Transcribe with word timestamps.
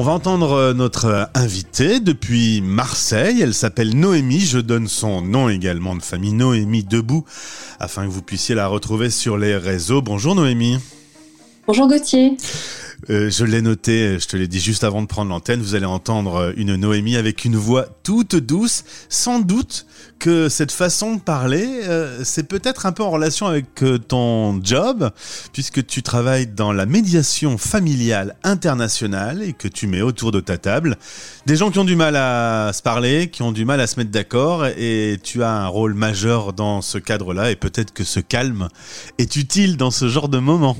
On 0.00 0.04
va 0.04 0.12
entendre 0.12 0.52
euh, 0.52 0.74
notre 0.74 1.28
invitée 1.34 1.98
depuis 1.98 2.60
Marseille. 2.60 3.42
Elle 3.42 3.52
s'appelle 3.52 3.98
Noémie. 3.98 4.38
Je 4.38 4.60
donne 4.60 4.86
son 4.86 5.22
nom 5.22 5.48
également 5.48 5.96
de 5.96 6.02
famille, 6.02 6.34
Noémie 6.34 6.84
Debout, 6.84 7.24
afin 7.80 8.04
que 8.04 8.10
vous 8.10 8.22
puissiez 8.22 8.54
la 8.54 8.68
retrouver 8.68 9.10
sur 9.10 9.36
les 9.36 9.56
réseaux. 9.56 10.00
Bonjour 10.00 10.36
Noémie. 10.36 10.78
Bonjour 11.66 11.88
Gauthier. 11.88 12.36
Euh, 13.10 13.30
je 13.30 13.44
l'ai 13.44 13.62
noté, 13.62 14.18
je 14.18 14.26
te 14.26 14.36
l'ai 14.36 14.48
dit 14.48 14.60
juste 14.60 14.82
avant 14.82 15.02
de 15.02 15.06
prendre 15.06 15.30
l'antenne, 15.30 15.62
vous 15.62 15.76
allez 15.76 15.86
entendre 15.86 16.34
euh, 16.36 16.52
une 16.56 16.74
Noémie 16.74 17.16
avec 17.16 17.44
une 17.44 17.56
voix 17.56 17.86
toute 18.02 18.34
douce. 18.34 18.84
Sans 19.08 19.38
doute 19.38 19.86
que 20.18 20.48
cette 20.48 20.72
façon 20.72 21.14
de 21.14 21.20
parler, 21.20 21.64
euh, 21.84 22.24
c'est 22.24 22.42
peut-être 22.42 22.86
un 22.86 22.92
peu 22.92 23.04
en 23.04 23.10
relation 23.10 23.46
avec 23.46 23.66
ton 24.08 24.60
job, 24.62 25.10
puisque 25.52 25.86
tu 25.86 26.02
travailles 26.02 26.48
dans 26.48 26.72
la 26.72 26.86
médiation 26.86 27.56
familiale 27.56 28.34
internationale 28.42 29.42
et 29.42 29.52
que 29.52 29.68
tu 29.68 29.86
mets 29.86 30.02
autour 30.02 30.32
de 30.32 30.40
ta 30.40 30.58
table 30.58 30.96
des 31.46 31.56
gens 31.56 31.70
qui 31.70 31.78
ont 31.78 31.84
du 31.84 31.96
mal 31.96 32.16
à 32.16 32.72
se 32.74 32.82
parler, 32.82 33.30
qui 33.30 33.42
ont 33.42 33.52
du 33.52 33.64
mal 33.64 33.80
à 33.80 33.86
se 33.86 33.98
mettre 33.98 34.10
d'accord, 34.10 34.66
et 34.66 35.18
tu 35.22 35.42
as 35.42 35.50
un 35.50 35.66
rôle 35.66 35.94
majeur 35.94 36.52
dans 36.52 36.82
ce 36.82 36.98
cadre-là, 36.98 37.50
et 37.50 37.56
peut-être 37.56 37.92
que 37.92 38.04
ce 38.04 38.20
calme 38.20 38.68
est 39.18 39.36
utile 39.36 39.76
dans 39.76 39.90
ce 39.90 40.08
genre 40.08 40.28
de 40.28 40.38
moment. 40.38 40.76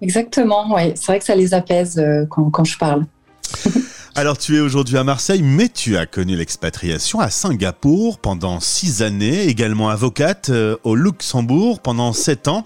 Exactement, 0.00 0.74
oui. 0.74 0.92
C'est 0.94 1.06
vrai 1.06 1.18
que 1.18 1.24
ça 1.24 1.34
les 1.34 1.54
apaise 1.54 1.98
euh, 1.98 2.26
quand, 2.26 2.64
je 2.64 2.78
parle. 2.78 3.04
Alors 4.16 4.38
tu 4.38 4.56
es 4.56 4.60
aujourd'hui 4.60 4.96
à 4.96 5.02
Marseille, 5.02 5.42
mais 5.42 5.68
tu 5.68 5.96
as 5.96 6.06
connu 6.06 6.36
l'expatriation 6.36 7.18
à 7.18 7.30
Singapour 7.30 8.18
pendant 8.18 8.60
six 8.60 9.02
années, 9.02 9.46
également 9.46 9.88
avocate 9.88 10.50
euh, 10.50 10.76
au 10.84 10.94
Luxembourg 10.94 11.80
pendant 11.80 12.12
sept 12.12 12.46
ans. 12.46 12.64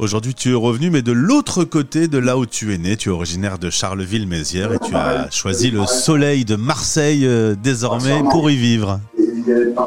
Aujourd'hui, 0.00 0.32
tu 0.32 0.52
es 0.52 0.54
revenu, 0.54 0.88
mais 0.88 1.02
de 1.02 1.12
l'autre 1.12 1.64
côté 1.64 2.08
de 2.08 2.16
là 2.16 2.38
où 2.38 2.46
tu 2.46 2.72
es 2.72 2.78
né. 2.78 2.96
Tu 2.96 3.10
es 3.10 3.12
originaire 3.12 3.58
de 3.58 3.68
Charleville-Mézières 3.68 4.72
et 4.72 4.78
tu 4.78 4.96
as 4.96 5.30
choisi 5.30 5.70
le 5.70 5.84
soleil 5.84 6.46
de 6.46 6.56
Marseille 6.56 7.26
euh, 7.26 7.54
désormais 7.54 8.22
pour 8.30 8.50
y 8.50 8.56
vivre. 8.56 8.98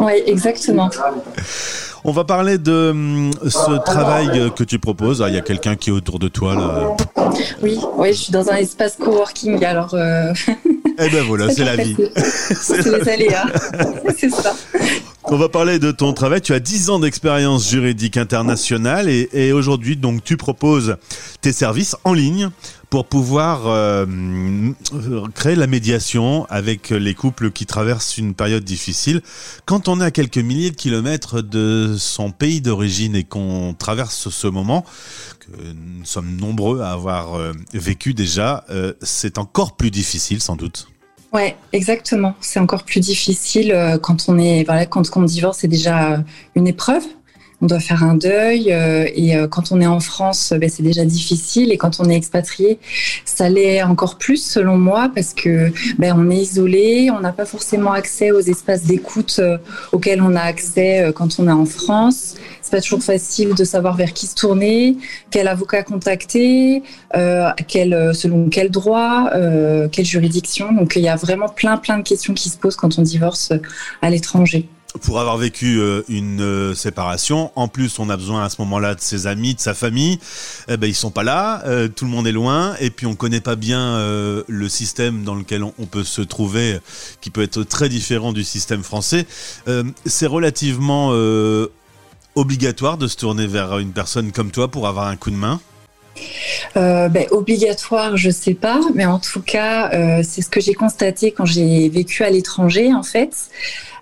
Oui, 0.01 0.21
exactement. 0.27 0.91
On 2.05 2.11
va 2.11 2.25
parler 2.25 2.57
de 2.57 2.89
hum, 2.91 3.31
ce 3.47 3.79
travail 3.85 4.51
que 4.55 4.63
tu 4.63 4.77
proposes. 4.77 5.21
Ah, 5.21 5.29
il 5.29 5.35
y 5.35 5.37
a 5.37 5.41
quelqu'un 5.41 5.75
qui 5.75 5.89
est 5.89 5.93
autour 5.93 6.19
de 6.19 6.27
toi 6.27 6.53
là. 6.55 6.95
Oui, 7.61 7.79
oui, 7.97 8.09
je 8.09 8.23
suis 8.23 8.31
dans 8.33 8.49
un 8.49 8.57
espace 8.57 8.97
coworking. 8.97 9.63
Alors. 9.63 9.93
Euh, 9.93 10.33
eh 10.99 11.09
ben 11.09 11.23
voilà, 11.25 11.49
c'est 11.53 11.63
la 11.63 11.77
vie. 11.77 11.95
c'est 12.15 12.85
les 12.85 13.09
aléas. 13.09 13.45
c'est 14.17 14.29
ça. 14.29 14.53
On 15.25 15.37
va 15.37 15.49
parler 15.49 15.79
de 15.79 15.91
ton 15.91 16.13
travail. 16.13 16.41
Tu 16.41 16.53
as 16.53 16.59
10 16.59 16.89
ans 16.89 16.99
d'expérience 16.99 17.69
juridique 17.69 18.17
internationale 18.17 19.09
et, 19.09 19.29
et 19.33 19.53
aujourd'hui, 19.53 19.95
donc, 19.95 20.23
tu 20.23 20.37
proposes 20.37 20.97
tes 21.41 21.53
services 21.53 21.95
en 22.03 22.13
ligne 22.13 22.49
pour 22.93 23.07
pouvoir 23.07 23.63
euh, 23.65 24.05
créer 25.33 25.55
la 25.55 25.65
médiation 25.65 26.45
avec 26.51 26.91
les 26.91 27.15
couples 27.15 27.49
qui 27.49 27.65
traversent 27.65 28.19
une 28.19 28.35
période 28.35 28.63
difficile. 28.63 29.23
Quand 29.65 29.87
on 29.87 29.99
est 29.99 30.03
à 30.03 30.11
quelques 30.11 30.37
milliers 30.37 30.69
de 30.69 30.75
kilomètres 30.75 31.41
de 31.41 31.95
son 31.97 32.29
pays 32.29 32.61
d'origine 32.61 33.15
et 33.15 33.23
qu'on 33.23 33.73
traverse 33.73 34.29
ce 34.29 34.45
moment, 34.45 34.85
que 35.39 35.63
nous 35.73 36.05
sommes 36.05 36.35
nombreux 36.35 36.81
à 36.81 36.91
avoir 36.91 37.33
euh, 37.33 37.53
vécu 37.73 38.13
déjà, 38.13 38.63
euh, 38.69 38.93
c'est 39.01 39.39
encore 39.39 39.75
plus 39.75 39.89
difficile 39.89 40.39
sans 40.39 40.55
doute. 40.55 40.87
Ouais, 41.33 41.55
exactement. 41.71 42.35
C'est 42.41 42.59
encore 42.59 42.83
plus 42.83 42.99
difficile 42.99 43.75
quand 44.03 44.29
on 44.29 44.37
est, 44.37 44.63
voilà, 44.65 44.85
quand 44.85 45.17
on 45.17 45.23
divorce, 45.23 45.59
c'est 45.59 45.67
déjà 45.67 46.23
une 46.55 46.67
épreuve 46.67 47.03
on 47.63 47.67
doit 47.67 47.79
faire 47.79 48.03
un 48.03 48.15
deuil. 48.15 48.73
Euh, 48.73 49.07
et 49.15 49.35
euh, 49.35 49.47
quand 49.47 49.71
on 49.71 49.79
est 49.79 49.87
en 49.87 50.01
France, 50.01 50.53
ben, 50.55 50.69
c'est 50.69 50.83
déjà 50.83 51.05
difficile. 51.05 51.71
Et 51.71 51.77
quand 51.77 52.01
on 52.01 52.09
est 52.09 52.15
expatrié, 52.15 52.77
ça 53.23 53.47
l'est 53.49 53.81
encore 53.81 54.17
plus, 54.17 54.43
selon 54.43 54.77
moi, 54.77 55.09
parce 55.15 55.33
que 55.33 55.71
ben, 55.97 56.13
on 56.17 56.29
est 56.29 56.37
isolé, 56.37 57.09
on 57.09 57.21
n'a 57.21 57.31
pas 57.31 57.45
forcément 57.45 57.93
accès 57.93 58.31
aux 58.31 58.41
espaces 58.41 58.83
d'écoute 58.83 59.37
euh, 59.39 59.57
auxquels 59.93 60.21
on 60.21 60.35
a 60.35 60.41
accès 60.41 61.11
quand 61.15 61.39
on 61.39 61.47
est 61.47 61.53
en 61.53 61.65
France. 61.65 62.35
C'est 62.61 62.71
pas 62.71 62.81
toujours 62.81 63.03
facile 63.03 63.53
de 63.55 63.63
savoir 63.63 63.95
vers 63.95 64.11
qui 64.13 64.27
se 64.27 64.35
tourner, 64.35 64.97
quel 65.31 65.47
avocat 65.47 65.83
contacter, 65.83 66.83
selon 67.13 68.49
quel 68.49 68.71
droit, 68.71 69.29
quelle 69.91 70.05
juridiction. 70.05 70.71
Donc 70.73 70.95
il 70.95 71.03
y 71.03 71.09
a 71.09 71.15
vraiment 71.15 71.49
plein 71.49 71.77
plein 71.77 71.97
de 71.97 72.03
questions 72.03 72.33
qui 72.33 72.49
se 72.49 72.57
posent 72.57 72.75
quand 72.75 72.97
on 72.97 73.01
divorce 73.01 73.53
à 74.01 74.09
l'étranger 74.09 74.69
pour 75.01 75.19
avoir 75.19 75.37
vécu 75.37 75.79
euh, 75.79 76.03
une 76.07 76.41
euh, 76.41 76.75
séparation, 76.75 77.51
en 77.55 77.67
plus 77.67 77.99
on 77.99 78.09
a 78.09 78.17
besoin 78.17 78.43
à 78.43 78.49
ce 78.49 78.61
moment-là 78.61 78.95
de 78.95 79.01
ses 79.01 79.27
amis, 79.27 79.55
de 79.55 79.59
sa 79.59 79.73
famille, 79.73 80.19
eh 80.67 80.77
ben 80.77 80.87
ils 80.87 80.95
sont 80.95 81.11
pas 81.11 81.23
là, 81.23 81.63
euh, 81.65 81.87
tout 81.87 82.05
le 82.05 82.11
monde 82.11 82.27
est 82.27 82.33
loin, 82.33 82.75
et 82.79 82.89
puis 82.89 83.05
on 83.05 83.15
connaît 83.15 83.41
pas 83.41 83.55
bien 83.55 83.73
le 84.47 84.69
système 84.69 85.23
dans 85.23 85.35
lequel 85.35 85.63
on, 85.63 85.85
peut 85.85 86.03
se 86.03 86.21
trouver, 86.21 86.79
qui 87.21 87.29
peut 87.29 87.41
être 87.41 87.63
très 87.63 87.89
différent 87.89 88.33
du 88.33 88.43
système 88.43 88.83
français. 88.83 89.25
c'est 90.05 90.25
relativement 90.25 91.11
obligatoire 92.35 92.97
de 92.97 93.07
se 93.07 93.17
tourner 93.17 93.47
vers 93.47 93.77
une 93.79 93.91
personne 93.91 94.31
comme 94.31 94.51
toi 94.51 94.69
pour 94.69 94.87
avoir 94.87 95.07
un 95.07 95.15
coup 95.15 95.31
de 95.31 95.35
main. 95.35 95.59
ben, 96.75 97.25
obligatoire, 97.31 98.17
je 98.17 98.29
sais 98.29 98.53
pas, 98.53 98.79
mais 98.93 99.05
en 99.05 99.19
tout 99.19 99.41
cas, 99.41 100.23
c'est 100.23 100.41
ce 100.41 100.49
que 100.49 100.61
j'ai 100.61 100.73
constaté 100.73 101.31
quand 101.31 101.45
j'ai 101.45 101.89
vécu 101.89 102.23
à 102.23 102.29
l'étranger, 102.29 102.93
en 102.93 103.03
fait. 103.03 103.49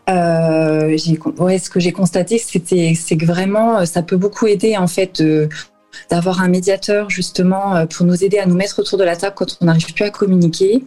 Euh, 0.09 0.97
ouais, 1.37 1.59
ce 1.59 1.69
que 1.69 1.79
j'ai 1.79 1.91
constaté, 1.91 2.37
c'était, 2.37 2.93
c'est 2.95 3.17
que 3.17 3.25
vraiment, 3.25 3.85
ça 3.85 4.01
peut 4.01 4.17
beaucoup 4.17 4.47
aider 4.47 4.75
en 4.77 4.87
fait 4.87 5.21
d'avoir 6.09 6.41
un 6.41 6.47
médiateur 6.47 7.09
justement 7.09 7.75
euh, 7.75 7.85
pour 7.85 8.05
nous 8.05 8.23
aider 8.23 8.37
à 8.37 8.45
nous 8.45 8.55
mettre 8.55 8.79
autour 8.79 8.97
de 8.97 9.03
la 9.03 9.15
table 9.15 9.35
quand 9.35 9.57
on 9.61 9.65
n'arrive 9.65 9.93
plus 9.93 10.03
à 10.03 10.09
communiquer, 10.09 10.83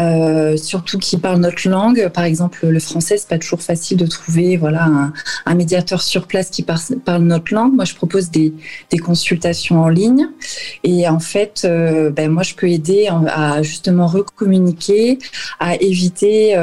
euh, 0.00 0.56
surtout 0.56 0.98
qui 0.98 1.16
parle 1.16 1.40
notre 1.40 1.68
langue. 1.68 2.08
Par 2.12 2.24
exemple, 2.24 2.66
le 2.66 2.80
français, 2.80 3.16
c'est 3.18 3.28
pas 3.28 3.38
toujours 3.38 3.62
facile 3.62 3.96
de 3.96 4.06
trouver 4.06 4.56
voilà 4.56 4.88
un, 5.46 5.54
médiateur 5.54 6.02
sur 6.02 6.26
place 6.26 6.50
qui 6.50 6.62
parle 6.62 7.22
notre 7.22 7.54
langue. 7.54 7.74
Moi, 7.74 7.84
je 7.84 7.94
propose 7.94 8.30
des, 8.30 8.52
consultations 9.02 9.82
en 9.82 9.88
ligne 9.88 10.26
et 10.82 11.06
en 11.06 11.20
fait, 11.20 11.62
euh, 11.64 12.10
ben 12.10 12.30
moi, 12.30 12.42
je 12.42 12.54
peux 12.54 12.68
aider 12.68 13.08
à 13.28 13.62
justement 13.62 14.06
recommuniquer, 14.06 15.18
à 15.60 15.76
éviter 15.76 16.56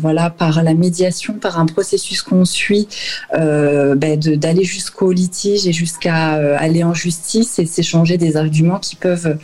voilà 0.00 0.30
par 0.30 0.62
la 0.62 0.74
médiation, 0.74 1.34
par 1.34 1.58
un 1.58 1.66
processus 1.66 2.22
qu'on 2.22 2.44
suit, 2.44 2.88
ben 3.32 4.18
d'aller 4.18 4.64
jusqu'au 4.64 5.12
litige 5.12 5.66
et 5.66 5.72
jusqu'à 5.72 6.32
aller 6.56 6.84
en 6.84 6.87
en 6.88 6.94
justice 6.94 7.58
et 7.58 7.66
s'échanger 7.66 8.18
des 8.18 8.36
arguments 8.36 8.78
qui 8.78 8.96
peuvent 8.96 9.38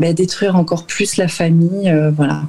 bah, 0.00 0.12
détruire 0.12 0.56
encore 0.56 0.86
plus 0.86 1.16
la 1.16 1.28
famille. 1.28 1.88
Euh, 1.88 2.10
voilà. 2.10 2.42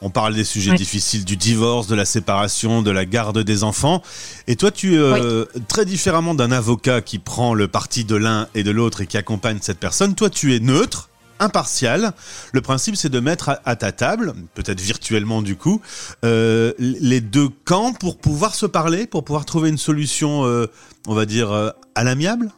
on, 0.00 0.10
parle, 0.10 0.34
des 0.34 0.44
sujets 0.44 0.74
difficiles 0.74 1.24
du 1.24 1.36
divorce, 1.36 1.86
de 1.86 1.94
la 1.94 2.04
séparation, 2.04 2.82
de 2.82 2.90
la 2.90 3.04
garde 3.04 3.38
des 3.38 3.64
enfants. 3.64 4.02
Et 4.46 4.56
toi, 4.56 4.70
tu, 4.70 4.96
euh, 4.96 5.44
très 5.68 5.84
différemment 5.84 6.34
d'un 6.34 6.52
avocat 6.52 7.00
qui 7.00 7.18
prend 7.18 7.54
le 7.54 7.68
parti 7.68 8.04
de 8.04 8.16
l'un 8.16 8.48
et 8.54 8.62
de 8.62 8.70
l'autre 8.70 9.00
et 9.00 9.06
qui 9.06 9.16
accompagne 9.16 9.58
cette 9.60 9.78
personne, 9.78 10.14
toi, 10.14 10.30
tu 10.30 10.54
es 10.54 10.60
neutre 10.60 11.08
impartial. 11.38 12.12
Le 12.52 12.60
principe, 12.60 12.96
c'est 12.96 13.08
de 13.08 13.20
mettre 13.20 13.60
à, 13.64 13.76
ta 13.76 13.92
table, 13.92 14.34
peut-être 14.54 14.80
virtuellement 14.80 15.42
du 15.42 15.56
coup, 15.56 15.80
euh, 16.24 16.72
les 16.78 17.20
deux 17.20 17.48
camps 17.64 17.92
pour 17.92 18.18
pouvoir 18.18 18.54
se 18.54 18.66
parler, 18.66 19.06
pour 19.06 19.24
pouvoir 19.24 19.44
trouver 19.44 19.68
une 19.68 19.78
solution, 19.78 20.44
euh, 20.44 20.66
on 21.06 21.14
va 21.14 21.26
dire, 21.26 21.52
euh, 21.52 21.70
à 21.96 22.04
l'amiable? 22.04 22.52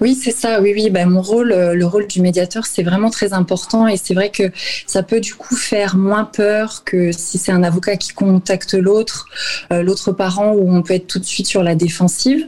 Oui, 0.00 0.14
c'est 0.14 0.30
ça. 0.30 0.60
Oui, 0.60 0.72
oui. 0.76 0.90
Ben, 0.90 1.08
mon 1.08 1.22
rôle, 1.22 1.48
le 1.48 1.84
rôle 1.86 2.06
du 2.06 2.20
médiateur, 2.20 2.66
c'est 2.66 2.84
vraiment 2.84 3.10
très 3.10 3.32
important 3.32 3.88
et 3.88 3.96
c'est 3.96 4.14
vrai 4.14 4.30
que 4.30 4.52
ça 4.86 5.02
peut 5.02 5.18
du 5.18 5.34
coup 5.34 5.56
faire 5.56 5.96
moins 5.96 6.22
peur 6.22 6.84
que 6.84 7.10
si 7.10 7.36
c'est 7.36 7.50
un 7.50 7.64
avocat 7.64 7.96
qui 7.96 8.12
contacte 8.12 8.74
l'autre, 8.74 9.26
l'autre 9.72 10.12
parent, 10.12 10.52
où 10.52 10.72
on 10.72 10.82
peut 10.82 10.94
être 10.94 11.08
tout 11.08 11.18
de 11.18 11.24
suite 11.24 11.48
sur 11.48 11.64
la 11.64 11.74
défensive. 11.74 12.46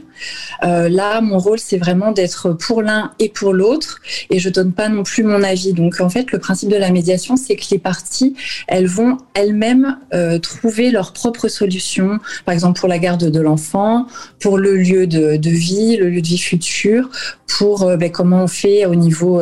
Euh, 0.63 0.89
là, 0.89 1.21
mon 1.21 1.37
rôle, 1.37 1.59
c'est 1.59 1.77
vraiment 1.77 2.11
d'être 2.11 2.53
pour 2.53 2.81
l'un 2.81 3.11
et 3.19 3.29
pour 3.29 3.53
l'autre, 3.53 4.01
et 4.29 4.39
je 4.39 4.49
donne 4.49 4.73
pas 4.73 4.89
non 4.89 5.03
plus 5.03 5.23
mon 5.23 5.43
avis. 5.43 5.73
Donc, 5.73 6.01
en 6.01 6.09
fait, 6.09 6.31
le 6.31 6.39
principe 6.39 6.69
de 6.69 6.75
la 6.75 6.91
médiation, 6.91 7.35
c'est 7.35 7.55
que 7.55 7.65
les 7.71 7.79
parties, 7.79 8.35
elles 8.67 8.87
vont 8.87 9.17
elles-mêmes 9.33 9.97
euh, 10.13 10.39
trouver 10.39 10.91
leur 10.91 11.13
propre 11.13 11.47
solution. 11.47 12.19
Par 12.45 12.53
exemple, 12.53 12.79
pour 12.79 12.89
la 12.89 12.99
garde 12.99 13.29
de 13.29 13.39
l'enfant, 13.39 14.07
pour 14.39 14.57
le 14.57 14.75
lieu 14.75 15.07
de, 15.07 15.49
vie, 15.49 15.97
le 15.97 16.09
lieu 16.09 16.21
de 16.21 16.27
vie 16.27 16.37
futur, 16.37 17.09
pour 17.47 17.83
euh, 17.83 17.97
ben, 17.97 18.11
comment 18.11 18.43
on 18.43 18.47
fait 18.47 18.85
au 18.85 18.95
niveau 18.95 19.41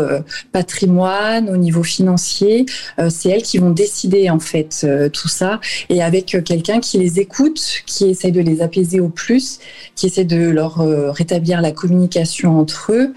patrimoine, 0.52 1.50
au 1.50 1.58
niveau 1.58 1.84
financier. 1.84 2.66
C'est 3.10 3.30
elles 3.30 3.44
qui 3.44 3.58
vont 3.58 3.72
décider 3.72 4.30
en 4.30 4.40
fait 4.40 4.86
tout 5.14 5.28
ça, 5.28 5.60
et 5.90 6.02
avec 6.02 6.38
quelqu'un 6.44 6.80
qui 6.80 6.98
les 6.98 7.20
écoute, 7.20 7.84
qui 7.86 8.10
essaye 8.10 8.32
de 8.32 8.42
les 8.42 8.62
apaiser 8.62 9.00
au 9.00 9.10
plus, 9.10 9.60
qui 9.96 10.08
essaie 10.08 10.26
de 10.26 10.50
leur 10.50 10.67
leur 10.76 11.14
rétablir 11.14 11.62
la 11.62 11.72
communication 11.72 12.60
entre 12.60 12.92
eux. 12.92 13.14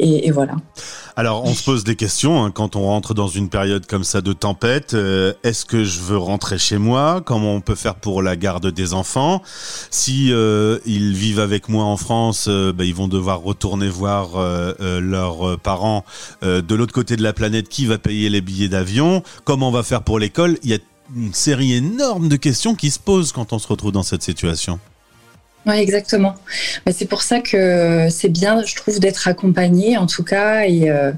Et, 0.00 0.32
voilà. 0.32 0.56
Alors, 1.14 1.44
on 1.44 1.54
se 1.54 1.62
pose 1.62 1.84
des 1.84 1.94
questions 1.94 2.44
hein, 2.44 2.50
quand 2.50 2.74
on 2.74 2.82
rentre 2.82 3.14
dans 3.14 3.28
une 3.28 3.48
période 3.48 3.86
comme 3.86 4.02
ça 4.02 4.20
de 4.20 4.32
tempête. 4.32 4.96
Est-ce 5.44 5.64
que 5.64 5.84
je 5.84 6.00
veux 6.00 6.16
rentrer 6.16 6.58
chez 6.58 6.78
moi? 6.78 7.22
Comment 7.24 7.54
on 7.54 7.60
peut 7.60 7.76
faire 7.76 7.94
pour 7.94 8.20
la 8.20 8.34
garde 8.34 8.66
des 8.66 8.92
enfants? 8.92 9.40
Si 9.90 10.30
ils 10.30 11.14
vivent 11.14 11.38
avec 11.38 11.68
moi 11.68 11.84
en 11.84 11.96
France, 11.96 12.48
ben, 12.48 12.82
ils 12.82 12.94
vont 12.94 13.06
devoir 13.06 13.40
retourner 13.40 13.88
voir 13.88 14.30
leurs 14.80 15.60
parents 15.60 16.04
de 16.42 16.74
l'autre 16.74 16.92
côté 16.92 17.14
de 17.14 17.22
la 17.22 17.32
planète. 17.32 17.68
Qui 17.68 17.86
va 17.86 17.98
payer 17.98 18.28
les 18.30 18.40
billets 18.40 18.68
d'avion? 18.68 19.22
Comment 19.44 19.68
on 19.68 19.72
va 19.72 19.84
faire 19.84 20.02
pour 20.02 20.18
l'école? 20.18 20.58
Il 20.64 20.70
y 20.70 20.74
a 20.74 20.78
une 21.14 21.34
série 21.34 21.74
énorme 21.74 22.28
de 22.28 22.36
questions 22.36 22.74
qui 22.74 22.90
se 22.90 22.98
posent 22.98 23.30
quand 23.30 23.52
on 23.52 23.60
se 23.60 23.68
retrouve 23.68 23.92
dans 23.92 24.02
cette 24.02 24.24
situation. 24.24 24.80
Oui, 25.66 25.76
exactement. 25.76 26.34
C'est 26.92 27.06
pour 27.06 27.22
ça 27.22 27.40
que 27.40 28.08
c'est 28.10 28.28
bien, 28.28 28.62
je 28.66 28.76
trouve, 28.76 29.00
d'être 29.00 29.28
accompagné, 29.28 29.96
en 29.96 30.06
tout 30.06 30.22
cas. 30.22 30.66
Et 30.66 30.90
euh, 30.90 31.10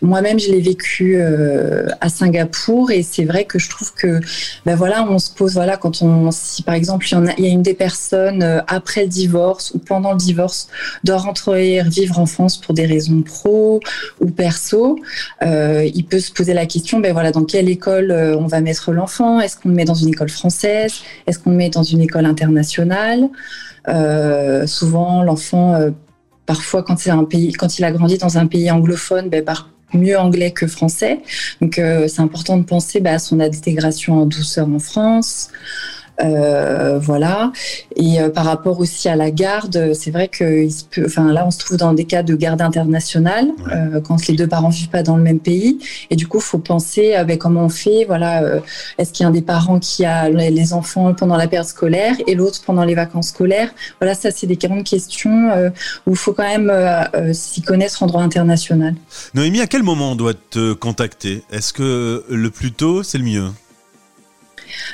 moi-même, 0.00 0.40
je 0.40 0.50
l'ai 0.50 0.62
vécu 0.62 1.16
euh, 1.16 1.86
à 2.00 2.08
Singapour, 2.08 2.90
et 2.90 3.02
c'est 3.02 3.26
vrai 3.26 3.44
que 3.44 3.58
je 3.58 3.68
trouve 3.68 3.92
que, 3.92 4.20
ben 4.64 4.74
voilà, 4.74 5.04
on 5.04 5.18
se 5.18 5.30
pose, 5.30 5.52
voilà, 5.52 5.76
quand 5.76 6.00
on, 6.00 6.30
si 6.30 6.62
par 6.62 6.74
exemple 6.74 7.06
il 7.10 7.12
y, 7.12 7.14
a, 7.14 7.34
il 7.36 7.44
y 7.44 7.48
a 7.48 7.50
une 7.50 7.62
des 7.62 7.74
personnes 7.74 8.42
euh, 8.42 8.60
après 8.68 9.02
le 9.02 9.08
divorce 9.08 9.72
ou 9.74 9.78
pendant 9.78 10.12
le 10.12 10.18
divorce 10.18 10.68
doit 11.04 11.18
rentrer 11.18 11.82
vivre 11.84 12.18
en 12.18 12.26
France 12.26 12.56
pour 12.56 12.72
des 12.72 12.86
raisons 12.86 13.20
pro 13.20 13.80
ou 14.20 14.30
perso, 14.30 14.98
il 15.42 16.04
peut 16.08 16.20
se 16.20 16.32
poser 16.32 16.54
la 16.54 16.66
question, 16.66 17.00
ben 17.00 17.12
voilà, 17.12 17.32
dans 17.32 17.44
quelle 17.44 17.68
école 17.68 18.12
on 18.12 18.46
va 18.46 18.60
mettre 18.60 18.92
l'enfant? 18.92 19.40
Est-ce 19.40 19.56
qu'on 19.56 19.68
le 19.68 19.74
met 19.74 19.84
dans 19.84 19.94
une 19.94 20.08
école 20.08 20.30
française? 20.30 20.94
Est-ce 21.26 21.38
qu'on 21.38 21.50
le 21.50 21.56
met 21.56 21.68
dans 21.68 21.82
une 21.82 22.00
école 22.00 22.24
internationale? 22.24 23.28
euh, 23.79 23.79
souvent, 24.66 25.22
l'enfant, 25.22 25.74
euh, 25.74 25.90
parfois, 26.46 26.82
quand 26.82 27.06
un 27.06 27.24
pays, 27.24 27.52
quand 27.52 27.78
il 27.78 27.84
a 27.84 27.92
grandi 27.92 28.18
dans 28.18 28.38
un 28.38 28.46
pays 28.46 28.70
anglophone, 28.70 29.28
ben, 29.28 29.44
par 29.44 29.70
mieux 29.92 30.18
anglais 30.18 30.52
que 30.52 30.66
français. 30.66 31.20
Donc, 31.60 31.78
euh, 31.78 32.06
c'est 32.08 32.22
important 32.22 32.56
de 32.56 32.64
penser 32.64 33.00
ben, 33.00 33.14
à 33.14 33.18
son 33.18 33.40
intégration 33.40 34.22
en 34.22 34.26
douceur 34.26 34.68
en 34.68 34.78
France. 34.78 35.50
Euh, 36.22 36.98
voilà. 36.98 37.52
Et 37.96 38.20
euh, 38.20 38.28
par 38.28 38.44
rapport 38.44 38.78
aussi 38.80 39.08
à 39.08 39.16
la 39.16 39.30
garde, 39.30 39.92
c'est 39.94 40.10
vrai 40.10 40.28
que 40.28 40.64
il 40.64 40.74
peut, 40.90 41.04
enfin 41.06 41.32
là, 41.32 41.46
on 41.46 41.50
se 41.50 41.58
trouve 41.58 41.76
dans 41.76 41.92
des 41.92 42.04
cas 42.04 42.22
de 42.22 42.34
garde 42.34 42.60
internationale 42.60 43.48
euh, 43.72 44.00
quand 44.00 44.26
les 44.26 44.34
deux 44.34 44.46
parents 44.46 44.68
vivent 44.68 44.90
pas 44.90 45.02
dans 45.02 45.16
le 45.16 45.22
même 45.22 45.40
pays. 45.40 45.78
Et 46.10 46.16
du 46.16 46.26
coup, 46.26 46.40
faut 46.40 46.58
penser 46.58 47.14
avec 47.14 47.38
comment 47.38 47.64
on 47.64 47.68
fait. 47.68 48.04
Voilà, 48.06 48.42
est-ce 48.98 49.12
qu'il 49.12 49.24
y 49.24 49.26
a 49.26 49.28
un 49.28 49.32
des 49.32 49.42
parents 49.42 49.78
qui 49.78 50.04
a 50.04 50.28
les 50.28 50.72
enfants 50.72 51.14
pendant 51.14 51.36
la 51.36 51.48
période 51.48 51.66
scolaire 51.66 52.16
et 52.26 52.34
l'autre 52.34 52.60
pendant 52.64 52.84
les 52.84 52.94
vacances 52.94 53.28
scolaires? 53.28 53.70
Voilà, 54.00 54.14
ça, 54.14 54.30
c'est 54.30 54.46
des 54.46 54.56
grandes 54.56 54.84
questions 54.84 55.50
où 56.06 56.10
il 56.10 56.16
faut 56.16 56.32
quand 56.32 56.42
même 56.42 56.72
s'y 57.32 57.62
connaître 57.62 58.02
en 58.02 58.06
droit 58.06 58.22
international. 58.22 58.94
Noémie, 59.34 59.60
à 59.60 59.66
quel 59.66 59.82
moment 59.82 60.12
on 60.12 60.16
doit 60.16 60.34
te 60.34 60.72
contacter? 60.72 61.42
Est-ce 61.50 61.72
que 61.72 62.24
le 62.28 62.50
plus 62.50 62.72
tôt, 62.72 63.02
c'est 63.02 63.18
le 63.18 63.24
mieux? 63.24 63.48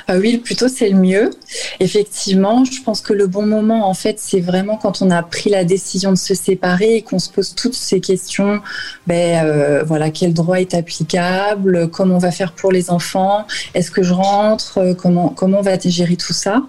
Euh, 0.09 0.19
oui, 0.19 0.37
plutôt 0.37 0.67
c'est 0.67 0.89
le 0.89 0.97
mieux. 0.97 1.31
Effectivement, 1.79 2.63
je 2.65 2.81
pense 2.83 3.01
que 3.01 3.13
le 3.13 3.27
bon 3.27 3.45
moment, 3.45 3.87
en 3.89 3.93
fait, 3.93 4.19
c'est 4.19 4.39
vraiment 4.39 4.77
quand 4.77 5.01
on 5.01 5.09
a 5.11 5.23
pris 5.23 5.49
la 5.49 5.63
décision 5.63 6.11
de 6.11 6.17
se 6.17 6.33
séparer 6.33 6.95
et 6.97 7.01
qu'on 7.01 7.19
se 7.19 7.29
pose 7.29 7.55
toutes 7.55 7.75
ces 7.75 7.99
questions. 7.99 8.61
Ben 9.07 9.45
euh, 9.45 9.83
voilà, 9.85 10.09
quel 10.09 10.33
droit 10.33 10.59
est 10.59 10.73
applicable? 10.73 11.89
Comment 11.89 12.15
on 12.15 12.19
va 12.19 12.31
faire 12.31 12.53
pour 12.53 12.71
les 12.71 12.89
enfants? 12.89 13.45
Est-ce 13.73 13.91
que 13.91 14.03
je 14.03 14.13
rentre? 14.13 14.79
Euh, 14.79 14.93
Comment 14.97 15.29
comment 15.29 15.59
on 15.59 15.61
va 15.61 15.77
gérer 15.79 16.15
tout 16.15 16.33
ça? 16.33 16.63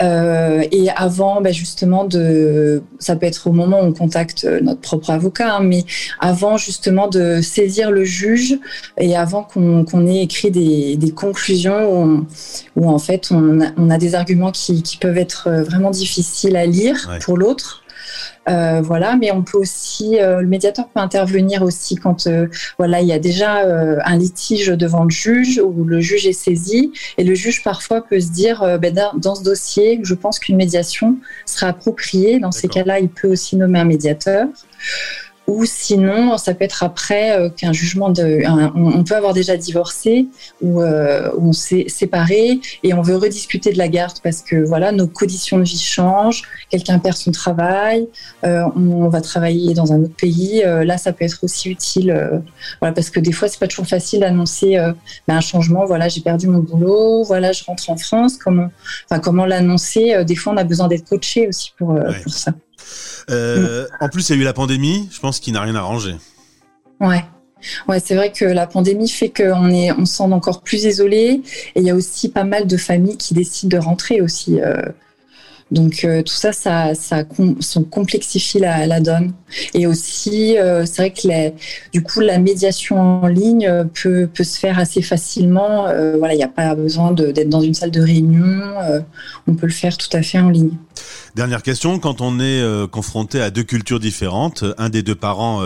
Et 0.00 0.88
avant, 0.96 1.40
ben 1.40 1.52
justement, 1.52 2.04
de 2.04 2.82
ça 2.98 3.14
peut 3.14 3.26
être 3.26 3.46
au 3.46 3.52
moment 3.52 3.80
où 3.80 3.84
on 3.84 3.92
contacte 3.92 4.44
notre 4.44 4.80
propre 4.80 5.10
avocat, 5.10 5.56
hein, 5.56 5.60
mais 5.62 5.84
avant 6.18 6.56
justement 6.56 7.06
de 7.06 7.40
saisir 7.40 7.90
le 7.90 8.04
juge 8.04 8.58
et 8.98 9.16
avant 9.16 9.42
qu'on 9.42 10.06
ait 10.06 10.22
écrit 10.22 10.50
des, 10.50 11.12
conclusions 11.14 11.92
où 11.92 12.21
où 12.76 12.88
en 12.88 12.98
fait 12.98 13.30
on 13.30 13.90
a, 13.90 13.98
des 13.98 14.14
arguments 14.14 14.50
qui, 14.50 14.82
peuvent 15.00 15.18
être 15.18 15.48
euh, 15.48 15.62
vraiment 15.62 15.90
difficiles 15.90 16.56
à 16.56 16.66
lire 16.66 17.18
pour 17.24 17.36
l'autre. 17.36 17.80
Euh, 18.48 18.80
voilà, 18.82 19.16
mais 19.16 19.30
on 19.30 19.42
peut 19.42 19.56
aussi, 19.56 20.18
euh, 20.18 20.40
le 20.40 20.48
médiateur 20.48 20.88
peut 20.88 20.98
intervenir 20.98 21.62
aussi 21.62 21.94
quand 21.94 22.28
voilà 22.76 23.00
il 23.00 23.06
y 23.06 23.12
a 23.12 23.20
déjà 23.20 23.62
un 24.04 24.16
litige 24.16 24.66
devant 24.66 25.04
le 25.04 25.10
juge 25.10 25.60
ou 25.64 25.84
le 25.84 26.00
juge 26.00 26.26
est 26.26 26.32
saisi 26.32 26.92
et 27.18 27.24
le 27.24 27.34
juge 27.34 27.62
parfois 27.62 28.02
peut 28.02 28.18
se 28.18 28.32
dire 28.32 28.78
ben, 28.80 28.92
dans 29.16 29.34
ce 29.36 29.44
dossier, 29.44 30.00
je 30.02 30.14
pense 30.14 30.40
qu'une 30.40 30.56
médiation 30.56 31.18
sera 31.46 31.68
appropriée. 31.68 32.40
Dans 32.40 32.50
ces 32.50 32.66
cas-là, 32.66 32.98
il 32.98 33.08
peut 33.08 33.28
aussi 33.28 33.56
nommer 33.56 33.78
un 33.78 33.84
médiateur 33.84 34.48
ou 35.46 35.64
sinon 35.64 36.38
ça 36.38 36.54
peut 36.54 36.64
être 36.64 36.82
après 36.82 37.36
euh, 37.36 37.48
qu'un 37.48 37.72
jugement 37.72 38.10
de 38.10 38.42
on, 38.76 39.02
peut 39.02 39.16
avoir 39.16 39.32
déjà 39.32 39.56
divorcé 39.56 40.28
ou 40.60 40.80
euh, 40.80 41.30
on 41.38 41.52
s'est 41.52 41.86
séparé 41.88 42.60
et 42.82 42.94
on 42.94 43.02
veut 43.02 43.16
rediscuter 43.16 43.72
de 43.72 43.78
la 43.78 43.88
garde 43.88 44.18
parce 44.22 44.42
que 44.42 44.64
voilà 44.64 44.92
nos 44.92 45.08
conditions 45.08 45.58
de 45.58 45.64
vie 45.64 45.78
changent 45.78 46.42
quelqu'un 46.70 46.98
perd 47.00 47.16
son 47.16 47.32
travail 47.32 48.08
euh, 48.44 48.62
on, 48.76 49.08
va 49.08 49.20
travailler 49.20 49.74
dans 49.74 49.92
un 49.92 50.02
autre 50.04 50.14
pays 50.14 50.62
là 50.64 50.96
ça 50.96 51.12
peut 51.12 51.24
être 51.24 51.40
aussi 51.42 51.70
utile 51.70 52.42
voilà 52.80 52.94
parce 52.94 53.10
que 53.10 53.20
des 53.20 53.32
fois 53.32 53.48
c'est 53.48 53.58
pas 53.58 53.66
toujours 53.66 53.86
facile 53.86 54.20
d'annoncer 54.20 54.76
ben, 55.26 55.36
un 55.36 55.40
changement 55.40 55.84
voilà 55.84 56.08
j'ai 56.08 56.20
perdu 56.20 56.46
mon 56.46 56.60
boulot 56.60 57.24
voilà 57.24 57.52
je 57.52 57.64
rentre 57.64 57.90
en 57.90 57.96
France 57.96 58.38
comment 58.38 58.68
enfin 59.10 59.20
comment 59.20 59.44
l'annoncer 59.44 60.24
des 60.24 60.36
fois 60.36 60.52
on 60.52 60.56
a 60.56 60.64
besoin 60.64 60.88
d'être 60.88 61.08
coaché 61.08 61.48
aussi 61.48 61.72
pour 61.76 61.98
pour 62.22 62.32
ça 62.32 62.52
euh, 63.30 63.86
en 64.00 64.08
plus, 64.08 64.28
il 64.28 64.36
y 64.36 64.38
a 64.38 64.42
eu 64.42 64.44
la 64.44 64.52
pandémie, 64.52 65.08
je 65.12 65.20
pense 65.20 65.40
qu'il 65.40 65.54
n'a 65.54 65.62
rien 65.62 65.74
arrangé. 65.74 66.14
Ouais. 67.00 67.24
Ouais, 67.86 68.00
c'est 68.04 68.16
vrai 68.16 68.32
que 68.32 68.44
la 68.44 68.66
pandémie 68.66 69.08
fait 69.08 69.28
qu'on 69.28 69.70
est, 69.70 69.92
on 69.92 70.04
se 70.04 70.16
sent 70.16 70.24
encore 70.24 70.62
plus 70.62 70.84
isolé. 70.84 71.42
Et 71.74 71.80
il 71.80 71.84
y 71.84 71.90
a 71.90 71.94
aussi 71.94 72.28
pas 72.28 72.44
mal 72.44 72.66
de 72.66 72.76
familles 72.76 73.16
qui 73.16 73.34
décident 73.34 73.78
de 73.78 73.82
rentrer 73.82 74.20
aussi. 74.20 74.60
Euh, 74.60 74.82
donc 75.70 76.04
euh, 76.04 76.22
tout 76.22 76.34
ça, 76.34 76.52
ça, 76.52 76.94
ça, 76.94 77.22
complexifie 77.90 78.58
la, 78.58 79.00
donne. 79.00 79.32
Et 79.74 79.86
aussi, 79.86 80.56
c'est 80.84 80.96
vrai 80.96 81.12
que 81.12 81.50
du 81.92 82.02
coup, 82.02 82.20
la 82.20 82.38
médiation 82.38 82.98
en 82.98 83.26
ligne 83.28 83.86
peut, 83.94 84.28
se 84.42 84.58
faire 84.58 84.80
assez 84.80 85.00
facilement. 85.00 85.84
Voilà, 86.18 86.34
il 86.34 86.38
n'y 86.38 86.44
a 86.44 86.48
pas 86.48 86.74
besoin 86.74 87.12
d'être 87.12 87.48
dans 87.48 87.62
une 87.62 87.74
salle 87.74 87.92
de 87.92 88.02
réunion. 88.02 88.60
on 89.46 89.54
peut 89.54 89.66
le 89.66 89.72
faire 89.72 89.96
tout 89.96 90.14
à 90.14 90.22
fait 90.22 90.40
en 90.40 90.50
ligne. 90.50 90.76
Dernière 91.34 91.62
question, 91.62 91.98
quand 91.98 92.20
on 92.20 92.40
est 92.40 92.62
confronté 92.90 93.40
à 93.40 93.50
deux 93.50 93.62
cultures 93.62 94.00
différentes, 94.00 94.64
un 94.76 94.90
des 94.90 95.02
deux 95.02 95.14
parents 95.14 95.62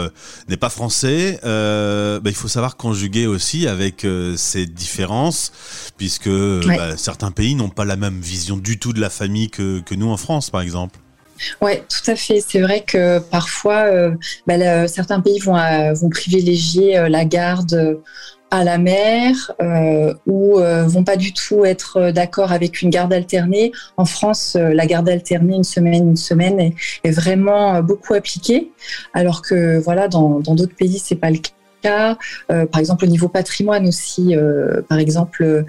n'est 0.49 0.57
pas 0.57 0.69
français, 0.69 1.41
bah, 1.43 2.21
il 2.25 2.35
faut 2.35 2.47
savoir 2.47 2.77
conjuguer 2.77 3.27
aussi 3.27 3.67
avec 3.67 4.07
ces 4.37 4.67
différences, 4.67 5.51
puisque 5.97 6.31
bah, 6.31 6.97
certains 6.97 7.33
pays 7.33 7.57
n'ont 7.57 7.69
pas 7.69 7.85
la 7.85 7.97
même 7.97 8.21
vision 8.21 8.57
du 8.57 8.79
tout 8.79 8.93
de 8.93 9.01
la 9.01 9.11
famille 9.11 9.51
que, 9.51 9.81
que 9.81 9.97
nous 9.97 10.09
en 10.09 10.17
France, 10.17 10.51
par 10.51 10.61
exemple. 10.61 11.01
Oui, 11.61 11.73
tout 11.89 12.11
à 12.11 12.17
fait. 12.17 12.41
C'est 12.47 12.61
vrai 12.61 12.83
que 12.83 13.19
parfois, 13.19 13.85
euh, 13.85 14.13
bah, 14.47 14.89
certains 14.89 15.21
pays 15.21 15.39
vont, 15.39 15.57
euh, 15.57 15.93
vont 15.95 16.09
privilégier 16.09 16.99
euh, 16.99 17.09
la 17.09 17.25
garde 17.25 18.01
à 18.51 18.65
la 18.65 18.79
mer 18.79 19.53
ou 20.27 20.59
vont 20.59 21.05
pas 21.05 21.17
du 21.17 21.33
tout 21.33 21.65
être 21.65 22.11
d'accord 22.11 22.53
avec 22.53 22.81
une 22.83 22.91
garde 22.91 23.13
alternée. 23.13 23.73
En 23.97 24.05
France, 24.05 24.57
la 24.57 24.87
garde 24.87 25.09
alternée 25.09 25.57
une 25.57 25.65
semaine, 25.65 26.11
une 26.11 26.17
semaine 26.17 26.61
est, 26.61 26.75
est 27.05 27.11
vraiment 27.11 27.83
beaucoup 27.83 28.15
appliquée, 28.15 28.71
alors 29.15 29.43
que 29.43 29.79
voilà, 29.79 30.09
dans 30.09 30.41
d'autres 30.41 30.77
pays, 30.77 30.99
c'est 30.99 31.17
pas 31.17 31.31
le 31.31 31.39
cas. 31.39 31.53
Euh, 32.51 32.67
par 32.67 32.81
exemple, 32.81 33.05
au 33.05 33.09
niveau 33.09 33.29
patrimoine 33.29 33.87
aussi, 33.87 34.37
euh, 34.37 34.83
par 34.89 34.99
exemple, 34.99 35.43
euh, 35.43 35.63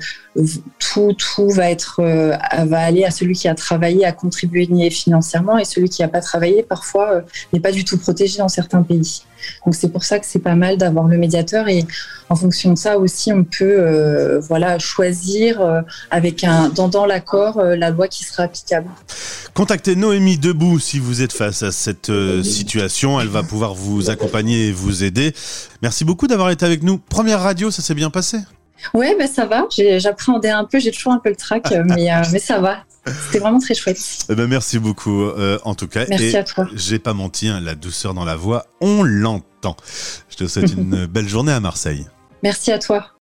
tout, 0.79 1.13
tout 1.13 1.49
va, 1.49 1.69
être, 1.69 2.01
va 2.01 2.79
aller 2.79 3.03
à 3.03 3.11
celui 3.11 3.33
qui 3.33 3.47
a 3.47 3.55
travaillé, 3.55 4.05
à 4.05 4.11
contribuer 4.11 4.67
financièrement, 4.89 5.57
et 5.57 5.65
celui 5.65 5.89
qui 5.89 6.01
n'a 6.01 6.07
pas 6.07 6.21
travaillé, 6.21 6.63
parfois, 6.63 7.21
n'est 7.53 7.59
pas 7.59 7.71
du 7.71 7.83
tout 7.83 7.97
protégé 7.97 8.37
dans 8.37 8.47
certains 8.47 8.83
pays. 8.83 9.23
Donc 9.65 9.75
c'est 9.75 9.89
pour 9.89 10.03
ça 10.03 10.19
que 10.19 10.25
c'est 10.25 10.39
pas 10.39 10.55
mal 10.55 10.77
d'avoir 10.77 11.07
le 11.07 11.17
médiateur 11.17 11.67
et 11.67 11.85
en 12.27 12.35
fonction 12.35 12.73
de 12.73 12.77
ça 12.77 12.97
aussi 12.97 13.31
on 13.31 13.43
peut 13.43 14.39
voilà 14.39 14.79
choisir 14.79 15.61
avec 16.09 16.43
un 16.43 16.69
dans, 16.69 17.05
l'accord 17.05 17.61
la 17.61 17.91
loi 17.91 18.07
qui 18.07 18.23
sera 18.23 18.43
applicable. 18.43 18.89
Contactez 19.53 19.95
Noémie 19.95 20.37
Debout 20.37 20.79
si 20.79 20.99
vous 20.99 21.21
êtes 21.21 21.33
face 21.33 21.63
à 21.63 21.71
cette 21.71 22.11
situation, 22.43 23.21
elle 23.21 23.27
va 23.27 23.43
pouvoir 23.43 23.75
vous 23.75 24.09
accompagner 24.09 24.67
et 24.67 24.71
vous 24.71 25.03
aider. 25.03 25.33
Merci 25.81 26.03
beaucoup 26.03 26.27
d'avoir 26.27 26.49
été 26.49 26.65
avec 26.65 26.83
nous. 26.83 26.97
Première 26.97 27.41
radio, 27.41 27.69
ça 27.69 27.81
s'est 27.81 27.95
bien 27.95 28.09
passé? 28.09 28.39
Ouais, 28.93 29.15
ben 29.17 29.27
ça 29.27 29.45
va. 29.45 29.65
J'appréhendais 29.97 30.49
un 30.49 30.65
peu, 30.65 30.79
j'ai 30.79 30.91
toujours 30.91 31.13
un 31.13 31.19
peu 31.19 31.29
le 31.29 31.35
trac, 31.35 31.71
euh, 31.71 31.83
mais, 31.85 32.11
euh, 32.11 32.21
mais 32.31 32.39
ça 32.39 32.59
va. 32.59 32.79
C'était 33.25 33.39
vraiment 33.39 33.59
très 33.59 33.73
chouette. 33.73 33.97
Eh 34.29 34.35
ben 34.35 34.47
merci 34.47 34.79
beaucoup, 34.79 35.23
euh, 35.23 35.59
en 35.63 35.75
tout 35.75 35.87
cas. 35.87 36.05
Merci 36.09 36.35
à 36.35 36.43
toi. 36.43 36.67
J'ai 36.73 36.99
pas 36.99 37.13
menti, 37.13 37.47
hein, 37.47 37.61
la 37.61 37.75
douceur 37.75 38.13
dans 38.13 38.25
la 38.25 38.35
voix, 38.35 38.65
on 38.81 39.03
l'entend. 39.03 39.77
Je 40.29 40.35
te 40.35 40.47
souhaite 40.47 40.73
une 40.73 41.05
belle 41.09 41.29
journée 41.29 41.53
à 41.53 41.59
Marseille. 41.59 42.05
Merci 42.43 42.71
à 42.71 42.79
toi. 42.79 43.11